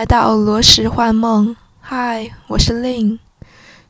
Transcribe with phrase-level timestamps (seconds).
[0.00, 1.54] 来到罗石幻梦。
[1.78, 3.18] 嗨，我是 Lin。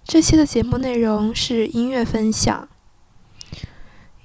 [0.03, 2.69] 这期的节目内容是音乐分享。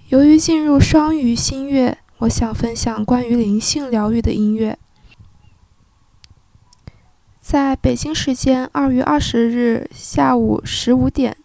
[0.09, 4.79] 由于进入双鱼新月，我想分享关于灵性疗愈的音乐。
[7.39, 11.37] 在北京时间二月二十日下午十五点，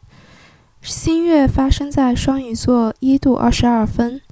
[0.81, 4.23] 新月发生在双鱼座一度二十二分。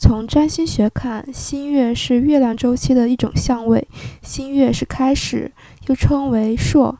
[0.00, 3.88] 从占星学看，新月是月亮周期的一种相位。
[4.22, 5.50] 新月是开始，
[5.88, 6.98] 又称为朔，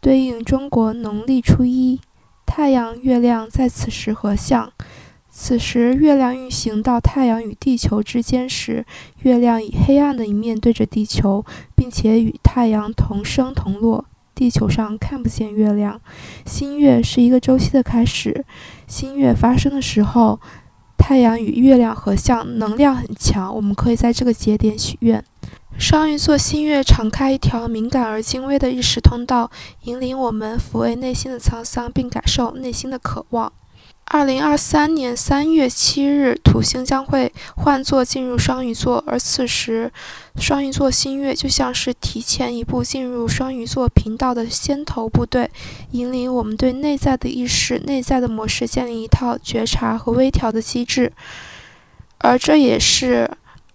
[0.00, 2.00] 对应中国农历初一。
[2.46, 4.72] 太阳、月亮在此时合相。
[5.28, 8.86] 此时，月亮运行到太阳与地球之间时，
[9.22, 11.44] 月亮以黑暗的一面对着地球，
[11.76, 14.06] 并且与太阳同升同落。
[14.34, 16.00] 地球上看不见月亮。
[16.46, 18.44] 新月是一个周期的开始。
[18.86, 20.40] 新月发生的时候。
[21.02, 23.52] 太阳与月亮合相，能量很强。
[23.56, 25.24] 我们可以在这个节点许愿。
[25.80, 29.50] 双鱼座新月敞开一条敏感而精微的意识通道，
[29.84, 33.50] 引领我们抚慰内心的沧桑，并感受内心的渴望。
[34.04, 39.90] 二零二三年三月七日，土星将会换座进入双鱼座，而此时，
[40.36, 45.50] 双鱼座新月就像是提前一步进入双鱼座频道的先头部队，
[45.92, 51.10] 引领我们对内在的意识、内在的模式建立一套觉察和微调的机制，
[52.18, 53.30] 而这也是。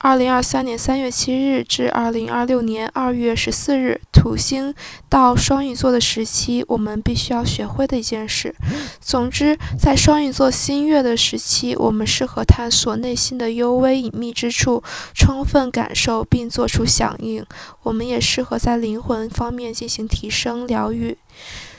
[0.05, 4.71] 二零二三年三月七日至二零二六年二月十四日，土星
[5.09, 8.53] 到双鱼座的时期，我们必须要学会的一件事。
[9.01, 14.83] 总之，在双鱼座新月的时期，我们适合探索内心的幽微隐秘之处，
[15.15, 17.43] 充分感受并做出响应。
[17.81, 21.17] 我们也适合在灵魂方面进行提升疗愈。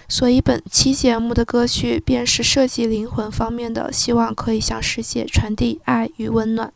[0.09, 6.73] 所以，本期节目的歌曲便是涉及灵魂方面的，希望可以向世界传递爱与温暖。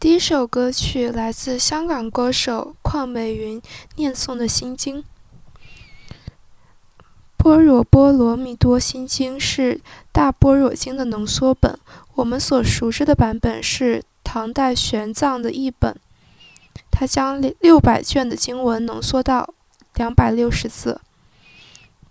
[0.00, 3.60] 第一首歌曲来自香港歌手邝美云
[3.96, 5.02] 念诵的心经，
[7.38, 9.80] 《般若波罗蜜多心经》是
[10.12, 11.78] 大般若经的浓缩本。
[12.16, 15.96] 我们所熟知的版本是唐代玄奘的译本，
[16.90, 19.54] 他将六百卷的经文浓缩到
[19.94, 21.00] 两百六十字。《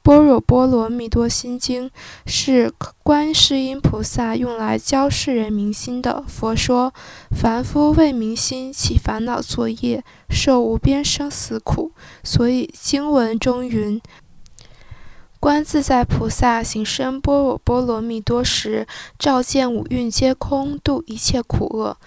[0.03, 1.89] 般若波罗蜜多心经》
[2.25, 6.21] 是观世音菩萨用来教世人明心的。
[6.27, 6.93] 佛说
[7.31, 14.01] ：“凡夫为明心起烦恼作业，受无边生死苦。”所以经文中云
[15.39, 18.85] ：“观自在菩萨行深般若波罗蜜多时，
[19.17, 21.97] 照见五蕴皆空，度一切苦厄。”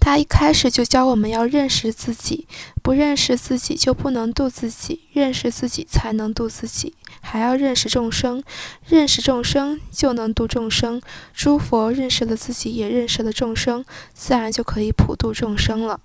[0.00, 2.48] 他一开始就教我们要认识自己，
[2.82, 8.42] 不认识自己就不能度自己，认识自己才能度自己，还要认识众生，
[8.84, 11.00] 认识众生就能度众生。
[11.32, 16.00] 诸佛认识了自己，也认识了众生，自然就可以普度众生了。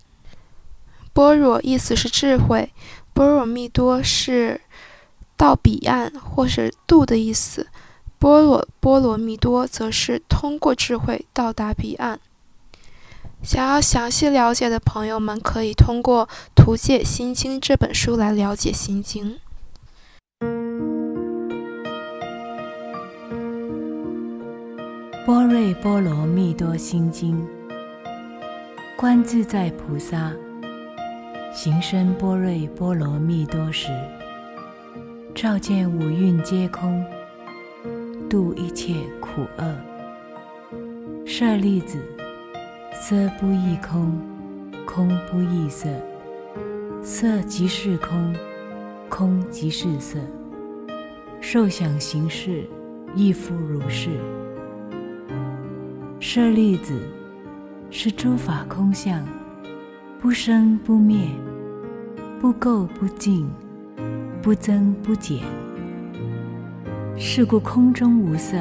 [1.12, 2.72] 般若意思是智慧，
[3.14, 4.62] 般若蜜多是
[5.36, 7.66] 到彼岸或是度的意思，
[8.20, 12.20] 般若波罗蜜多则是通过智慧到达彼岸。
[13.48, 19.40] 想要详细了解的朋友们，可以通过《图解心经》这本书来了解心经。
[25.26, 27.42] 般若波罗蜜多心经，
[28.98, 30.34] 观自在菩萨
[31.54, 33.88] 行深般若波罗蜜多时，
[35.34, 37.02] 照见五蕴皆空，
[38.30, 39.74] 度一切苦厄。
[41.26, 42.17] 舍利子。
[43.00, 44.12] 色不异空，
[44.86, 45.88] 空不异色。
[47.04, 48.36] 色即是空，
[49.08, 50.18] 空即是色。
[51.40, 52.64] 受想行识，
[53.16, 54.10] 亦复如是。
[56.20, 57.00] 舍利子，
[57.92, 59.24] 是诸法空相，
[60.20, 61.30] 不生不灭，
[62.42, 63.48] 不垢不净，
[64.42, 65.44] 不增不减。
[67.16, 68.58] 是故空中无色，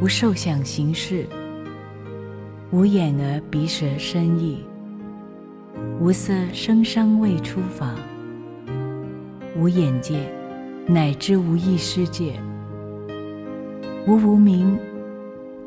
[0.00, 1.26] 无受想行识。
[2.72, 4.64] 无眼而鼻舌身意，
[6.00, 7.94] 无色声香味触法，
[9.54, 10.32] 无眼界，
[10.86, 12.32] 乃至无意识界，
[14.06, 14.78] 无无明，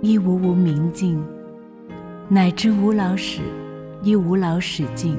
[0.02, 1.24] 亦无无明尽，
[2.28, 3.40] 乃至无老死，
[4.02, 5.16] 亦无老死尽，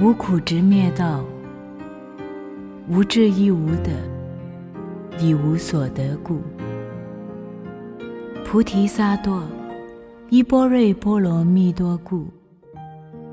[0.00, 1.24] 无苦直灭道，
[2.88, 3.92] 无智亦无得，
[5.20, 6.40] 以无所得故，
[8.44, 9.40] 菩提萨埵。
[10.32, 12.26] 依般若波罗蜜多故，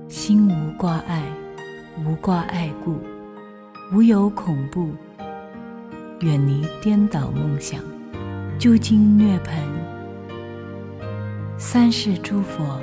[0.10, 1.24] 心无挂碍，
[2.06, 2.98] 无挂碍故，
[3.94, 4.90] 无有恐怖，
[6.20, 7.80] 远离颠倒梦想，
[8.58, 9.62] 究竟涅槃。
[11.58, 12.82] 三世诸佛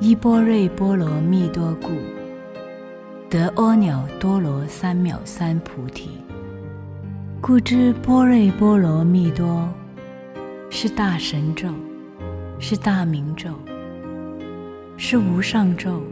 [0.00, 1.90] 依般若波罗蜜多故，
[3.30, 6.10] 得阿耨多罗三藐三菩提。
[7.40, 9.72] 故知般若波罗蜜多
[10.70, 11.68] 是大神咒，
[12.60, 13.50] 是大明咒，
[14.96, 16.02] 是无上咒，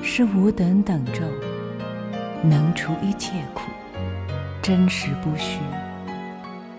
[0.00, 1.22] 是无等等咒，
[2.42, 3.62] 能除一切苦，
[4.62, 5.58] 真实不虚。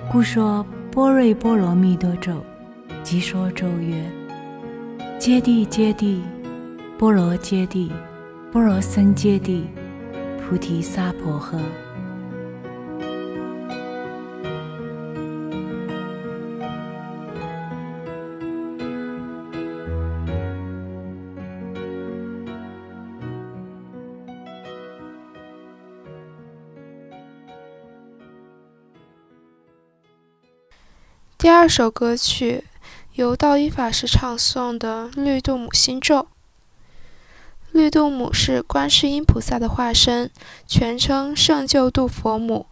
[0.10, 2.44] 故说般若波罗蜜多咒，
[3.04, 4.04] 即说咒曰：
[5.20, 6.22] 揭谛揭谛，
[6.98, 7.92] 波罗揭谛，
[8.52, 9.64] 波罗僧揭谛，
[10.40, 11.60] 菩提萨婆诃。
[31.48, 32.66] 第二首歌曲
[33.14, 36.16] 由道一法师唱诵的《绿度母心咒》。
[37.72, 40.30] 绿度母是观世音菩萨的化身，
[40.68, 42.66] 全称圣救度佛母。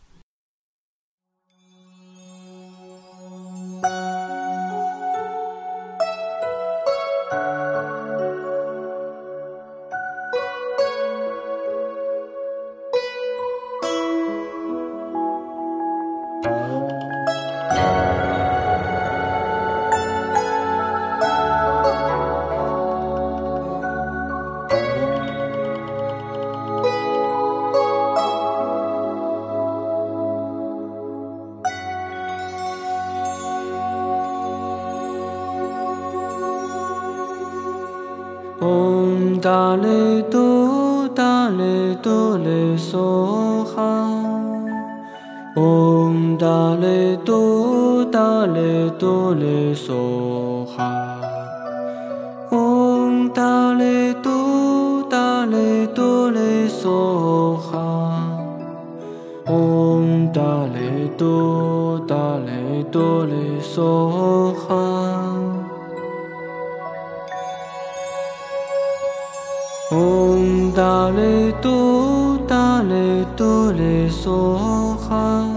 [70.75, 74.57] 达嘞哆达嘞哆嘞梭
[74.97, 75.47] 哈，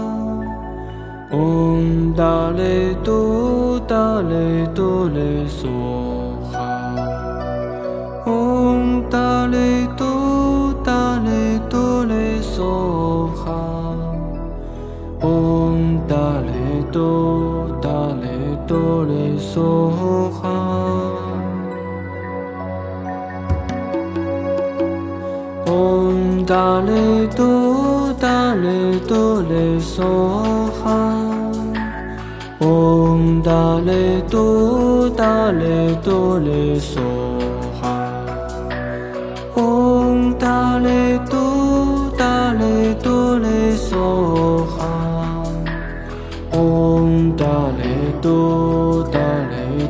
[1.31, 5.67] 嗡达嘞哆达嘞哆嘞梭
[6.53, 6.95] 哈，
[8.25, 13.93] 嗡达嘞哆达嘞哆嘞梭哈，
[15.21, 17.89] 嗡达嘞哆达
[18.21, 18.29] 嘞
[18.65, 20.28] 哆嘞梭
[32.59, 34.21] 嗡达嘞
[36.79, 36.99] 梭
[37.81, 38.13] 哈，
[39.55, 45.43] 嗡达嘞哆达嘞哆嘞梭哈，
[46.53, 47.45] 嗡达
[47.77, 47.83] 嘞
[48.21, 49.85] 哆达嘞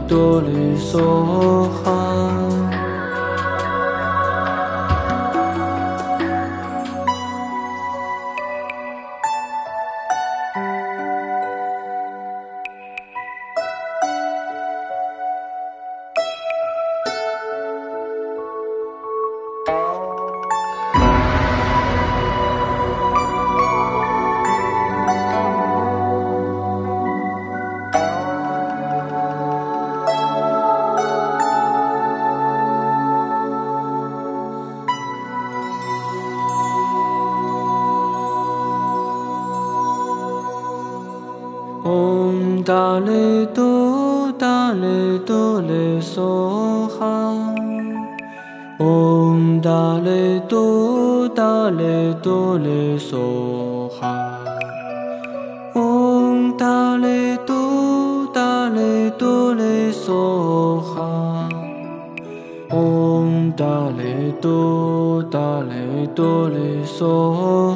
[42.99, 47.35] 嘞哆达嘞哆嘞梭哈，
[48.79, 54.39] 嗡达嘞哆达嘞哆嘞梭哈，
[55.75, 61.49] 嗡达嘞哆达嘞哆嘞梭哈，
[62.71, 63.65] 嗡达
[63.97, 67.68] 嘞哆达嘞哆嘞梭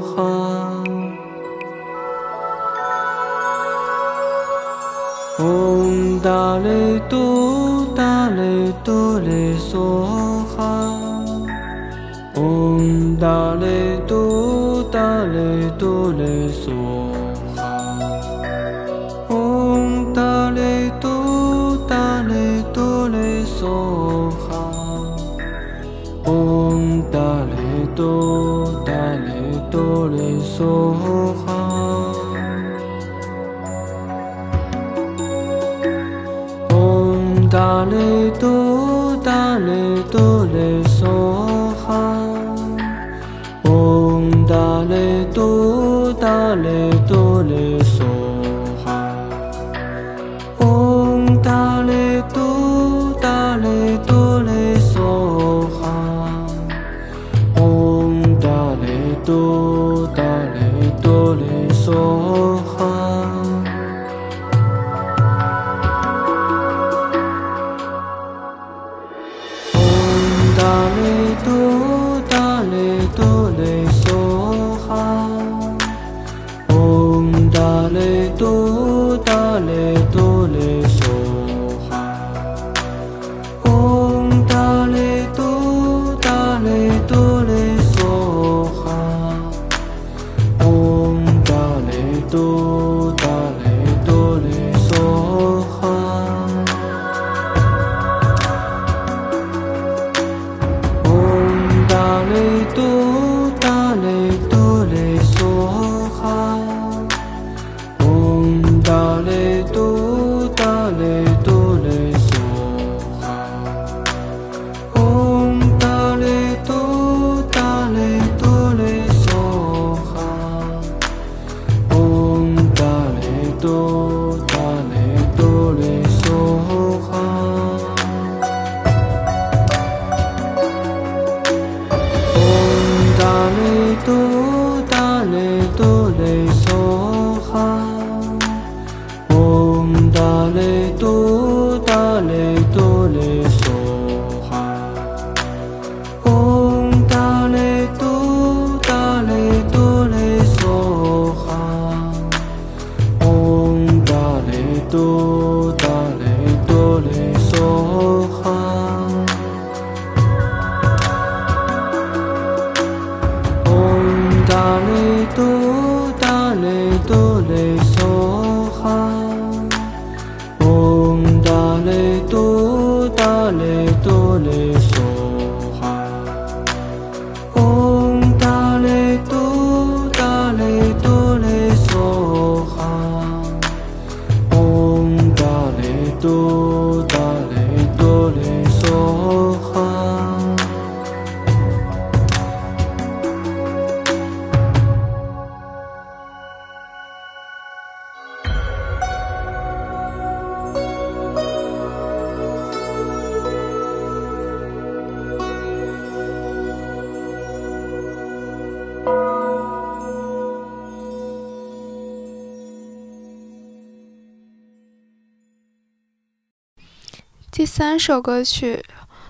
[217.93, 218.83] 三首歌曲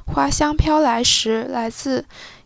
[0.13, 2.05] 《花香飘来时》来自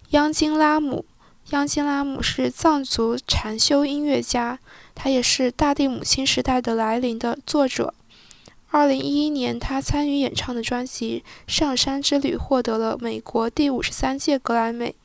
[0.09, 1.05] 央金拉姆。
[1.51, 4.57] 央金拉姆是藏族禅修音乐家，
[4.95, 7.93] 他也是《大地母亲时代的来临》的作者。
[8.71, 14.95] 二零一一年，他参与演唱的专辑《上山之旅》获得了美国第五十三届格莱美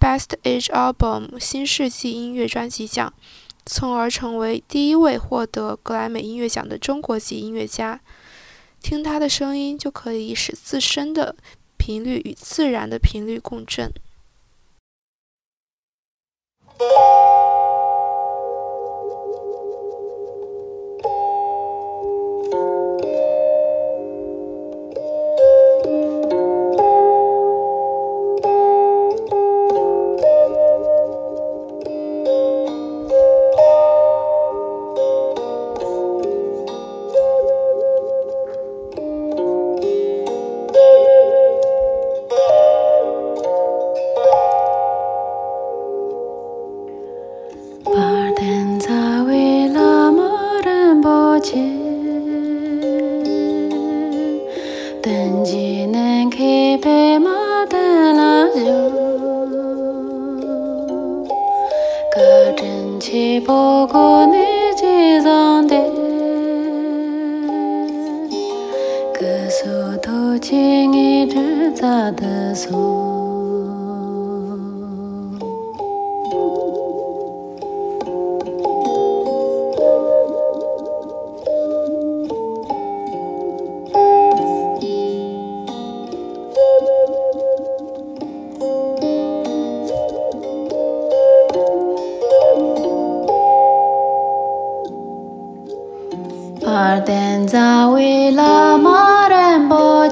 [0.00, 3.14] Best Age Album 新世纪音乐专辑奖，
[3.64, 8.00] 从而成为第一位获得格莱美音乐奖的中国籍音乐家。
[8.80, 11.36] 听它的声音，就可以使自身的
[11.76, 13.92] 频率与自然的频率共振。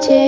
[0.07, 0.27] che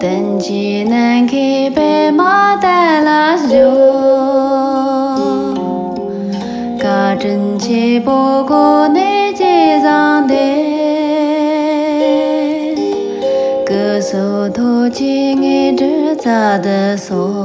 [0.00, 3.70] ten ji nan ki pe ma ta la jo
[6.82, 8.20] ka chen che bo
[8.50, 8.64] go
[8.96, 9.54] ne je
[9.84, 10.48] zang de
[13.68, 14.26] ge so
[14.58, 15.92] tho chi nge zhe
[16.24, 17.35] za de so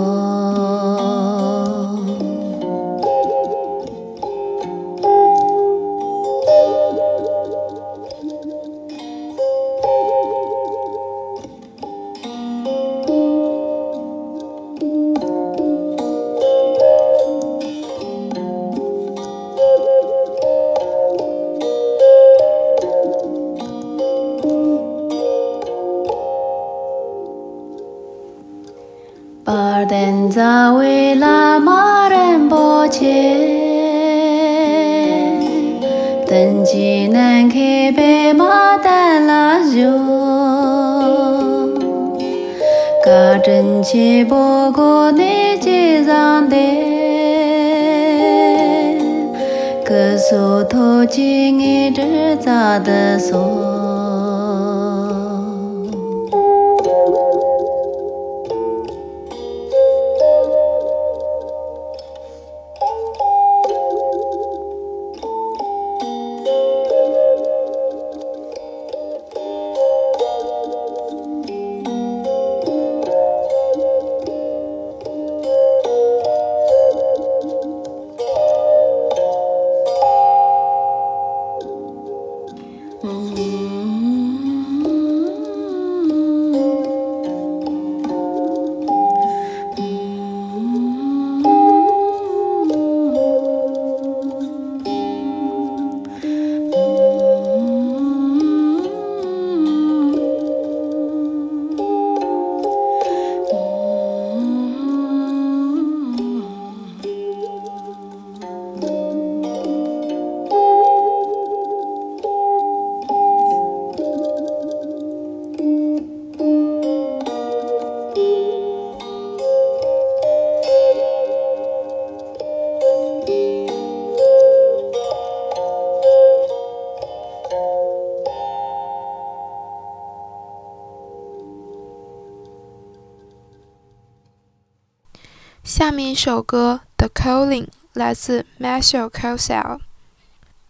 [136.23, 139.79] 这首歌《The Calling》来自 Marshall Cosell。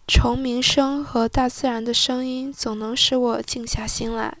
[0.08, 4.38] 虫鸣声和大自然的声音总能使我静下心来。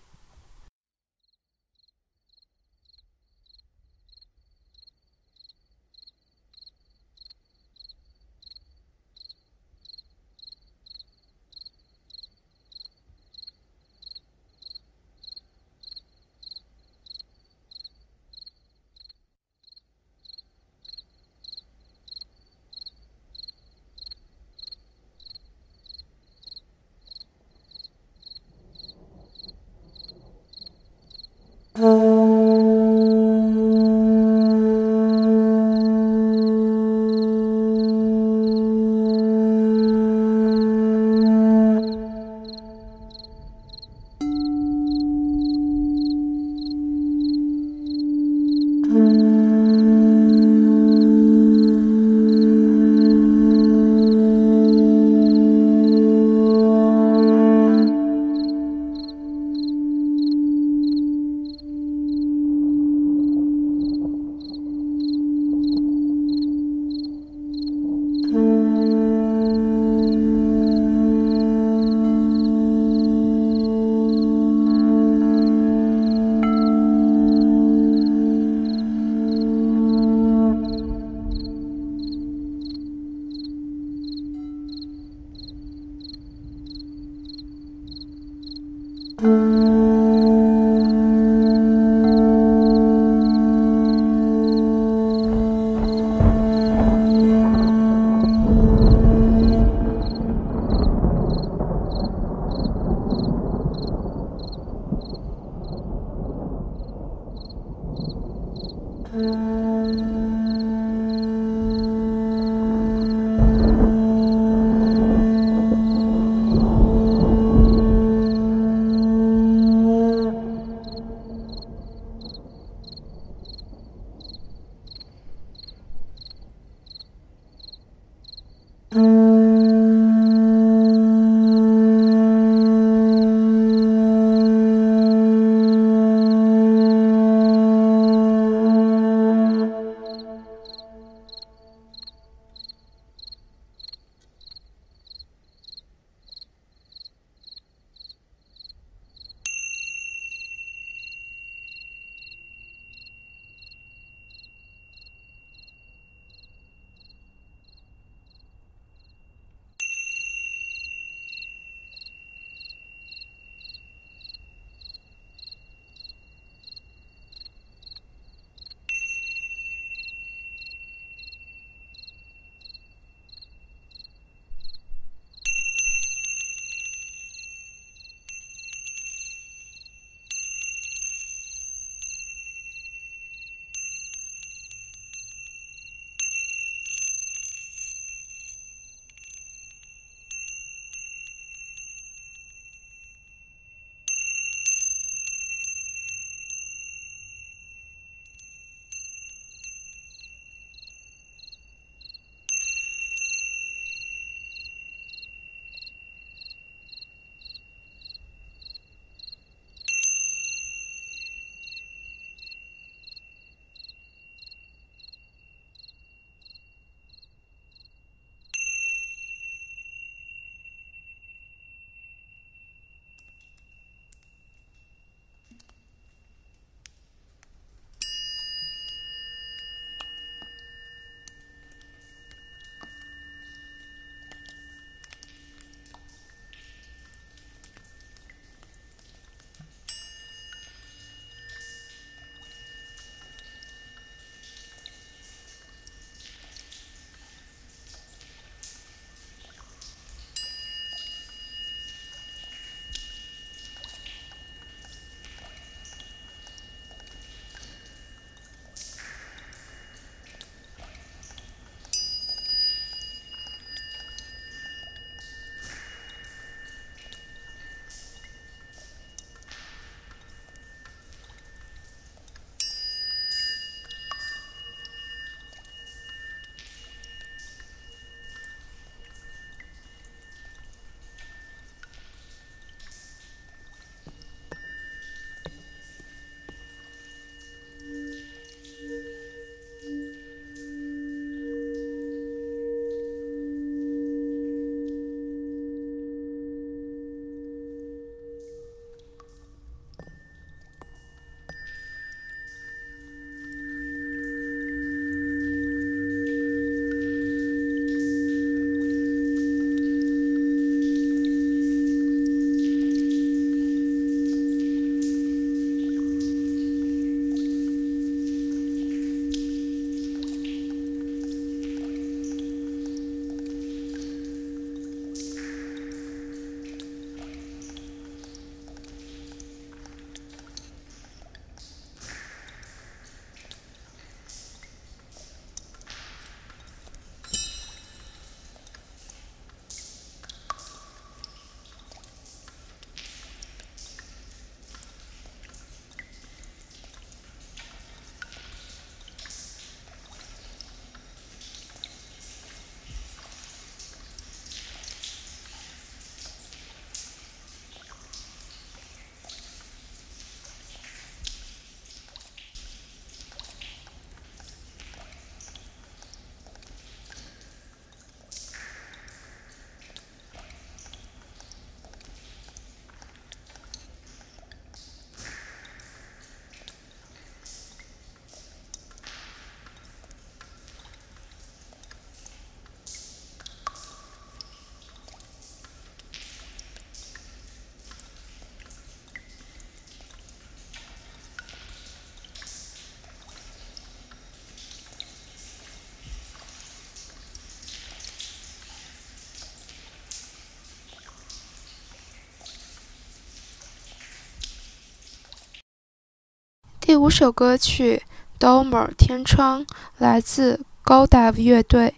[406.84, 408.02] 第五首歌曲
[408.44, 409.64] 《Domer 天窗》
[409.98, 411.94] 来自 Godave 乐队。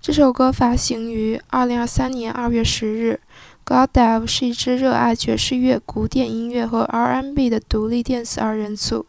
[0.00, 3.20] 这首歌发行于2023年2月10日。
[3.66, 9.04] Godave 是一支热爱爵士乐、古典音乐和 R&B 的独立电子二人组。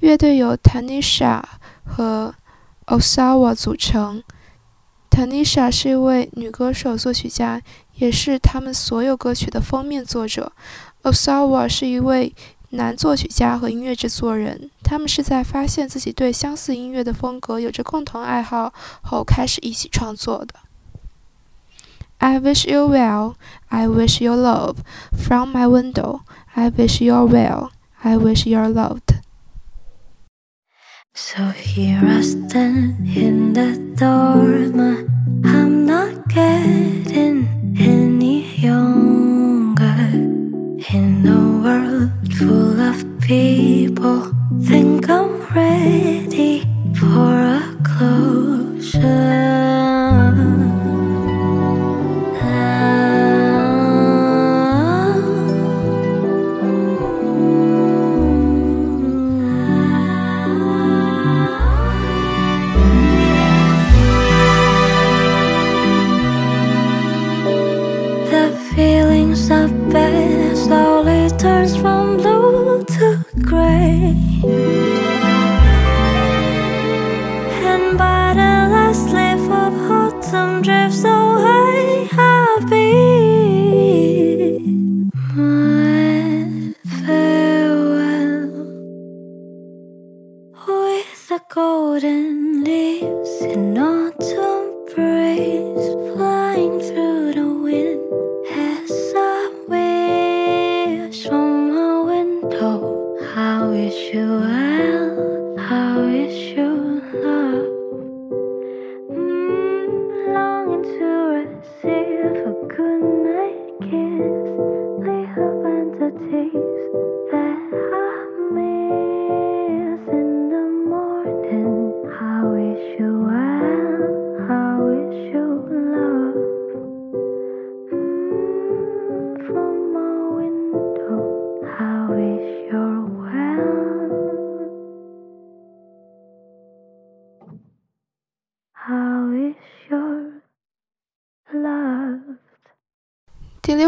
[0.00, 1.42] 乐队由 Tanisha
[1.84, 2.34] 和
[2.86, 4.22] Osawa 组成。
[5.10, 7.60] Tanisha 是一位女歌手、作曲家，
[7.96, 10.52] 也是他们所有歌曲的封面作者。
[11.02, 12.34] Osawa 是一位。
[12.70, 20.54] 男作曲家和音乐制作人，他们是在发现自己对相似音乐的风格有着共同爱好后开始一起创作的。
[22.18, 23.34] I wish you well,
[23.68, 24.76] I wish you love
[25.12, 26.20] from my window.
[26.54, 27.70] I wish you well,
[28.02, 29.20] I wish you loved.
[31.14, 34.45] So here I stand in the dorm.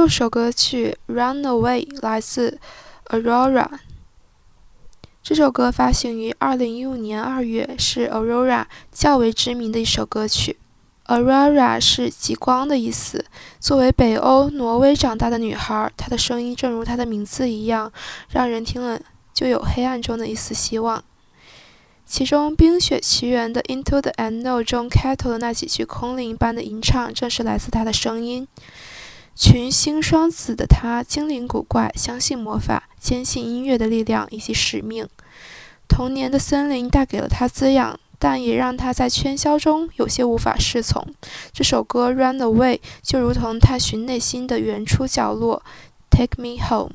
[0.09, 2.59] 这首歌曲《Run Away》来自
[3.11, 3.69] Aurora。
[5.23, 10.57] 这首歌发行于2015年2月，是 Aurora 较为知名的一首歌曲。
[11.09, 13.27] Aurora 是极光的意思。
[13.61, 17.93] 作为北欧挪威长大的女孩，她的声音正如她的名字一样，
[18.31, 18.99] 让人听了
[19.35, 21.05] 就有黑暗中的一丝希望。
[22.07, 28.49] 其中，《冰雪奇缘》的《Into the Unknown》中开头的那几句空灵般的吟唱，正是来自她的声音。
[29.39, 35.09] 群星双子的他精灵古怪，相信魔法，坚信音乐的力量以及使命。
[35.87, 41.07] 童年的森林带给了他滋养，但也让他在喧嚣中有些无法适从。
[41.53, 45.63] 这首歌《Run Away》就如同探寻内心的原初角落，
[46.17, 46.95] 《Take Me Home》。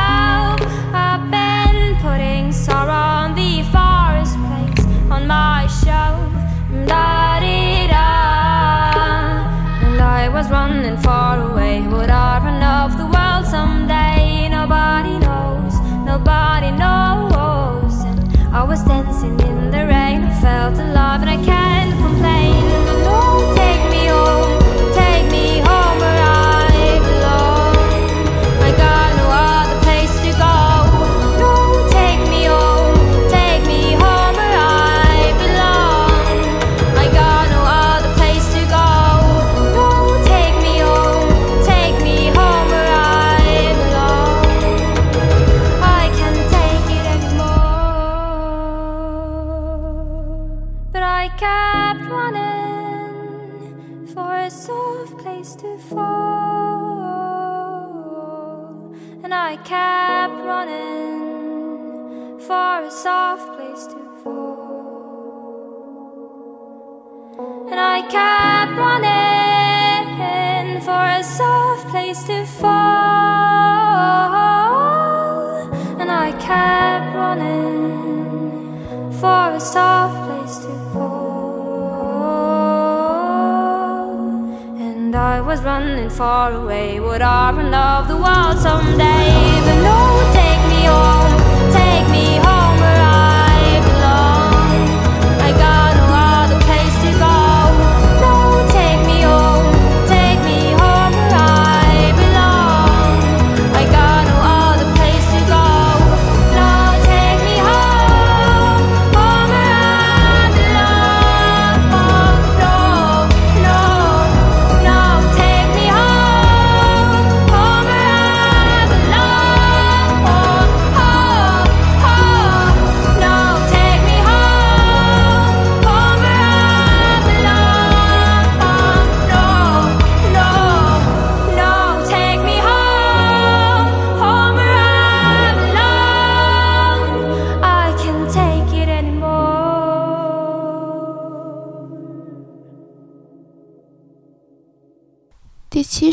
[10.61, 11.30] running far.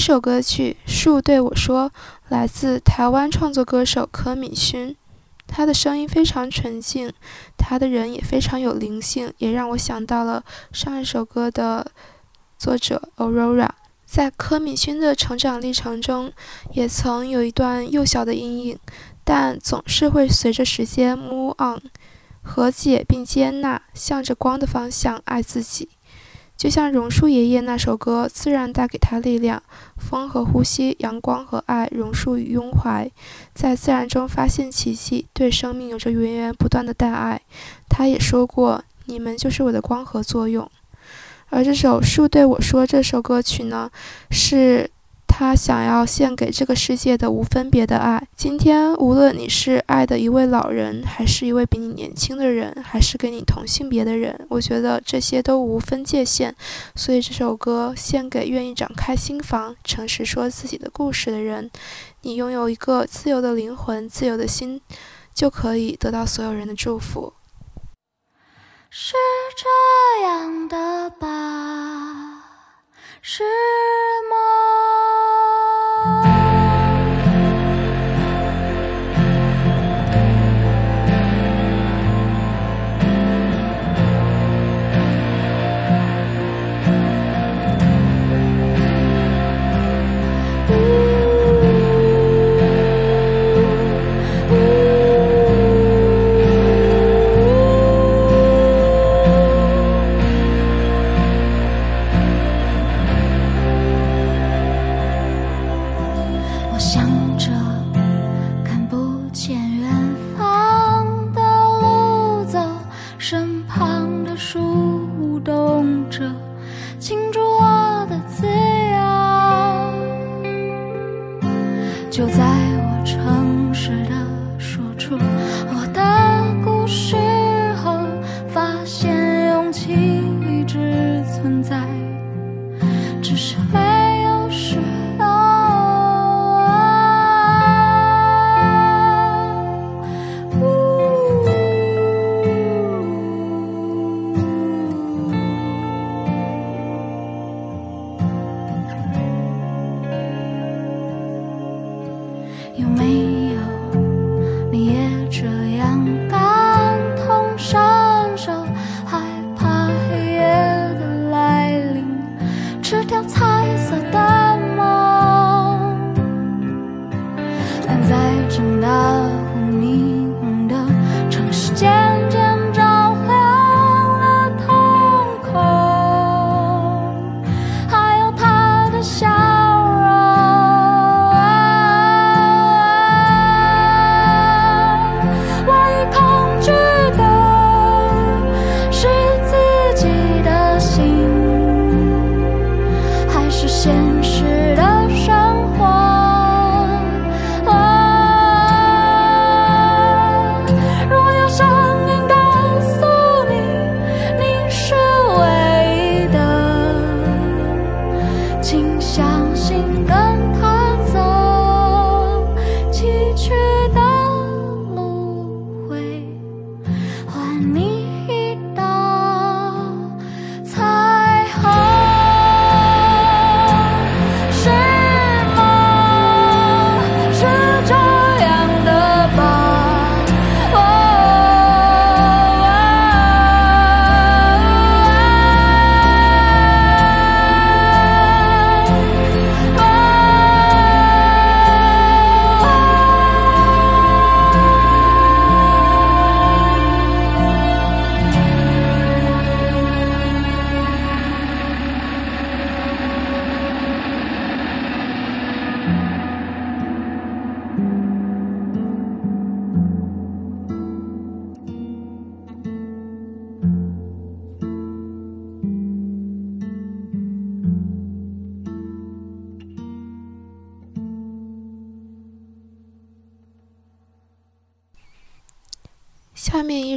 [0.09, 1.91] 首歌曲《树对我说》
[2.31, 4.97] 来自台湾创作歌手柯敏勋，
[5.47, 7.13] 他的声音非常纯净，
[7.59, 10.43] 他的人也非常有灵性，也让我想到了
[10.73, 11.93] 上一首歌的
[12.57, 13.69] 作者 Aurora。
[14.07, 16.33] 在柯敏勋的成长历程中，
[16.73, 18.79] 也曾有一段幼小的阴影，
[19.25, 21.83] 但总是会随着时间 move on，
[22.41, 25.91] 和解并接纳，向着光的方向爱自己。
[26.59, 29.63] 就像榕树爷爷那首歌，自然带给他力量，
[29.97, 33.09] 风和呼吸，阳光和爱，榕树与拥怀，
[33.55, 37.41] 在自然中发现奇迹，对生命有着源源不断的大爱。
[37.89, 40.69] 他也说过：“你们就是我的光合作用。”
[41.49, 43.89] 而这首《树对我说》这首歌曲呢，
[44.33, 44.91] 是
[45.39, 48.21] 他想要献给这个世界的无分别的爱。
[48.35, 56.53] 今天，无论你是爱的一位老人，还是一位比你年轻的人，还是跟你同性别的人，我觉得这些都无分界限。
[56.97, 61.71] 所以这首歌献给愿意展开心房、诚实说自己的故事的人。
[62.23, 64.81] 你拥有一个自由的灵魂、自由的心，
[65.33, 67.35] 就可以得到所有人的祝福。
[68.91, 69.15] 是
[69.57, 72.28] 这样的吧？
[73.31, 73.45] 是
[74.31, 75.78] 吗？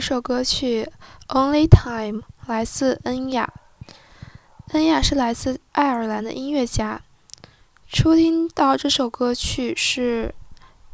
[0.02, 0.90] 这首歌曲
[1.32, 3.54] 《Only Time》来自恩雅。
[4.70, 7.04] 恩雅是来自爱尔兰的音乐家。
[7.88, 10.34] 初听到这首歌曲是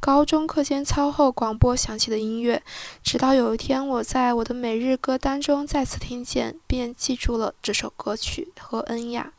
[0.01, 2.61] 高中课间操后广播响起的音乐，
[3.01, 9.31] 直到有一天我在我的每日歌单中再次听见，便记住了这首歌曲和恩雅。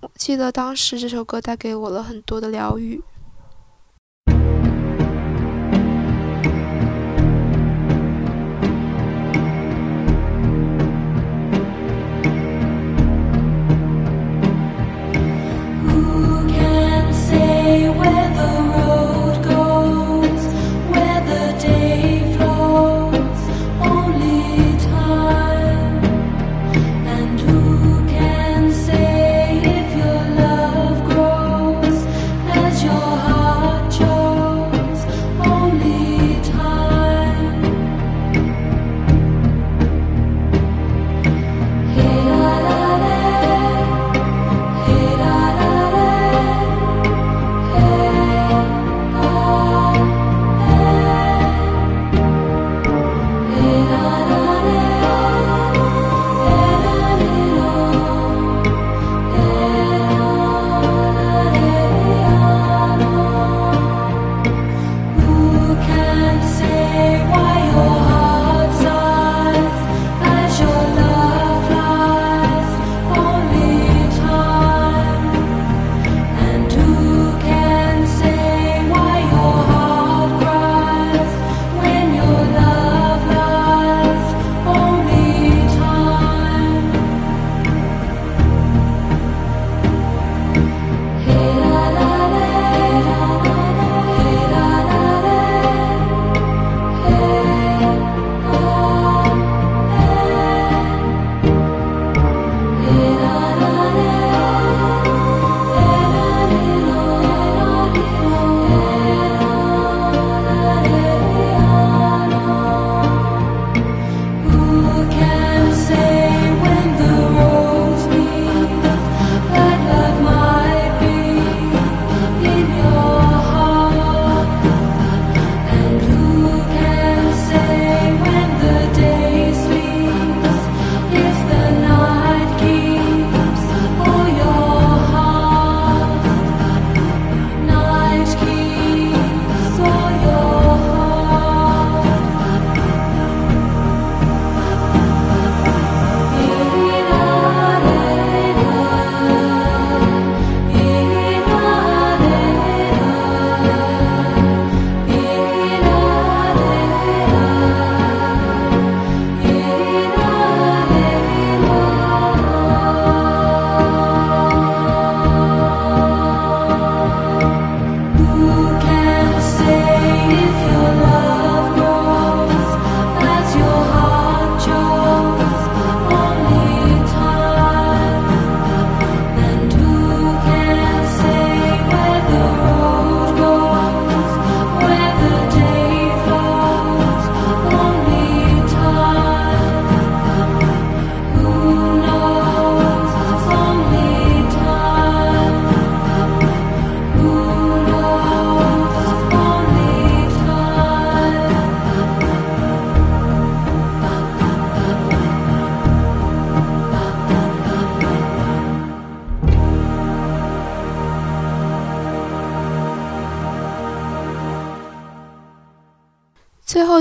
[0.00, 3.00] 我记得当时这首歌带给我了很多的疗愈。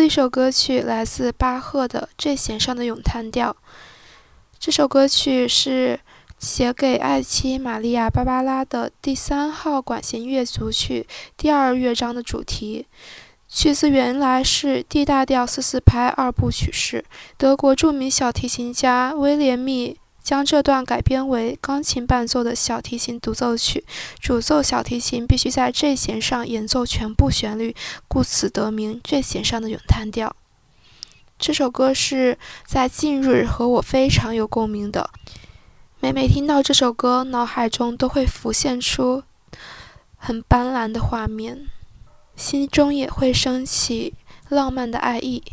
[0.05, 3.51] 一首歌曲来自巴赫的《G 弦上的咏叹调》。
[4.59, 5.99] 这首歌曲是
[6.37, 12.85] 写给爱妻玛利亚·芭芭拉的第三号管弦乐组曲第二乐章的主题。
[13.47, 17.03] 曲子原来是 D 大调四四拍二部曲式，
[17.35, 19.97] 德国著名小提琴家威廉密。
[20.25, 23.85] 将这段改编为钢琴伴奏的小提琴独奏曲，
[24.19, 27.75] 主奏小提琴必须在 G 弦上演奏全部旋律，
[28.07, 30.35] 故此得名 G 弦上的咏叹调。
[31.37, 35.11] 这首歌是在近日和我非常有共鸣的，
[35.99, 39.21] 每每听到这首歌，脑海中都会浮现出
[40.17, 41.67] 很斑斓的画面，
[42.35, 44.15] 心中也会升起
[44.49, 45.43] 浪漫的爱意。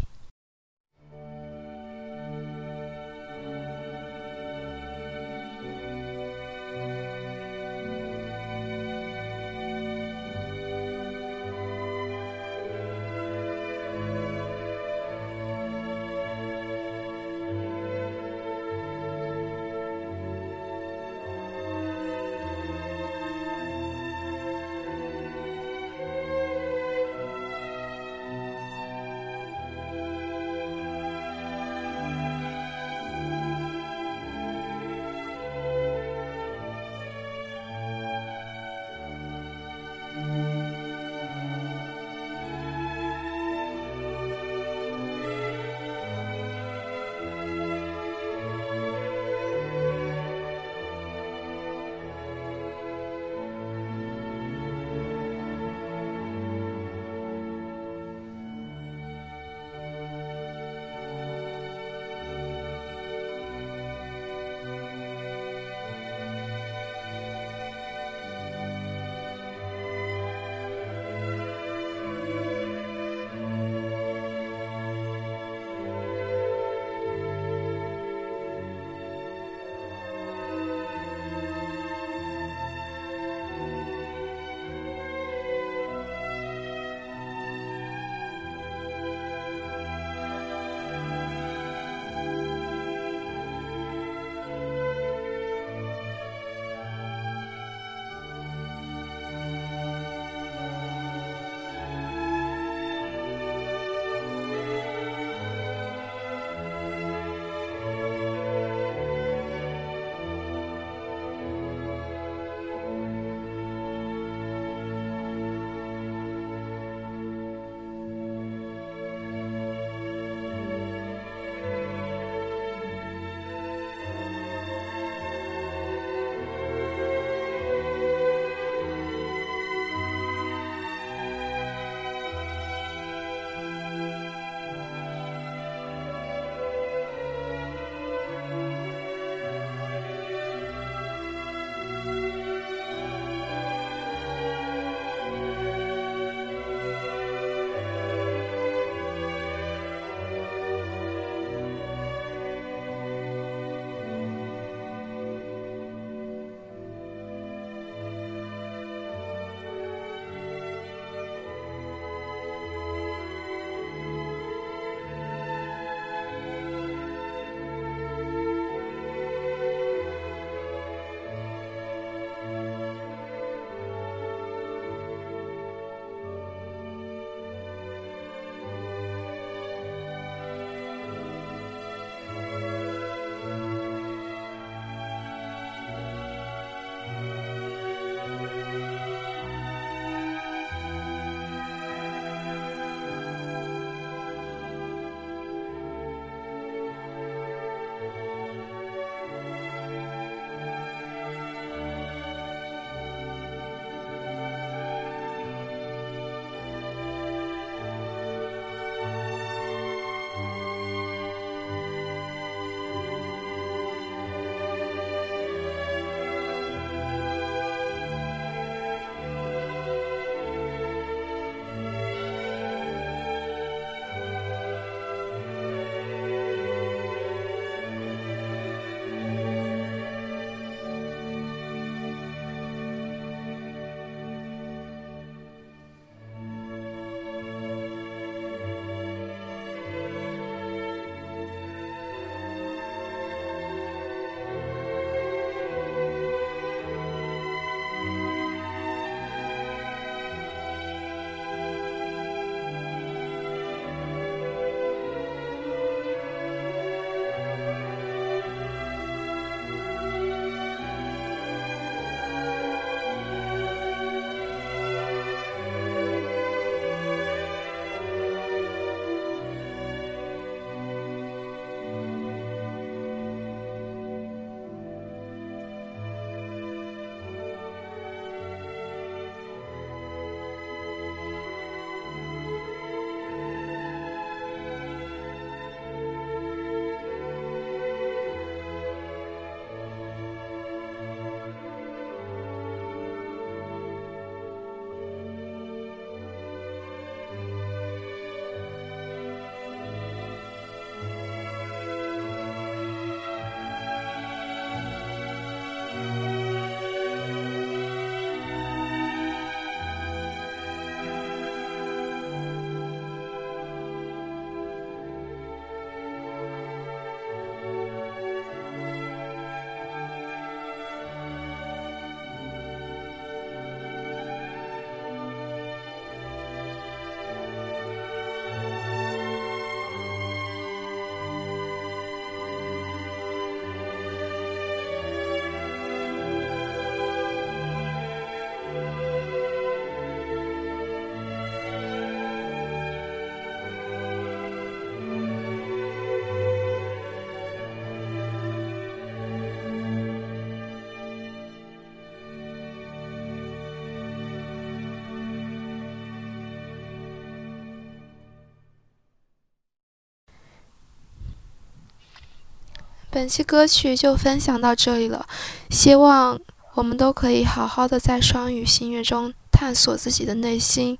[363.12, 365.26] 本期歌曲就分享到这里了，
[365.68, 366.40] 希望
[366.72, 370.98] 我们都可以好好的在双语心乐中探索自己的内心，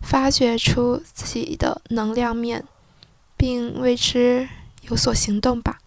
[0.00, 2.64] 发掘出自己的能量面，
[3.36, 4.48] 并为之
[4.88, 5.80] 有所行动吧。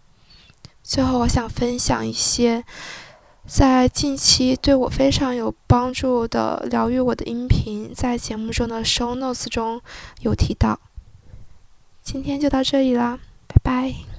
[0.84, 2.63] 最后，我想分享一些
[3.47, 9.82] 在近期对我非常有帮助的疗愈我的音频，在节目中的 show notes 中
[10.21, 10.80] 有提到。
[12.03, 13.17] 今天就到这里啦，
[13.47, 14.12] 拜拜。